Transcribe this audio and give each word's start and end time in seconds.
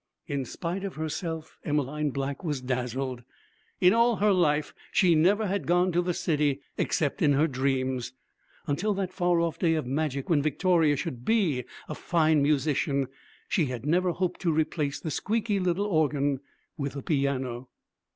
In 0.25 0.45
spite 0.45 0.83
of 0.83 0.95
herself, 0.95 1.59
Emmeline 1.63 2.09
Black 2.09 2.43
was 2.43 2.59
dazzled. 2.59 3.21
In 3.79 3.93
all 3.93 4.15
her 4.15 4.33
life 4.33 4.73
she 4.91 5.13
never 5.13 5.45
had 5.45 5.67
gone 5.67 5.91
to 5.91 6.01
the 6.01 6.15
city 6.15 6.59
except 6.75 7.21
in 7.21 7.33
her 7.33 7.45
dreams. 7.45 8.11
Until 8.65 8.95
that 8.95 9.13
far 9.13 9.39
off 9.41 9.59
day 9.59 9.75
of 9.75 9.85
magic 9.85 10.27
when 10.27 10.41
Victoria 10.41 10.95
should 10.95 11.23
be 11.23 11.65
a 11.87 11.93
fine 11.93 12.41
musician, 12.41 13.09
she 13.47 13.65
had 13.67 13.85
never 13.85 14.09
hoped 14.11 14.41
to 14.41 14.51
replace 14.51 14.99
the 14.99 15.11
squeaky 15.11 15.59
little 15.59 15.85
organ 15.85 16.39
with 16.77 16.95
a 16.95 17.03
piano. 17.03 17.69